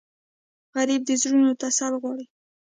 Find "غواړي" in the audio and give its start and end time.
2.01-2.25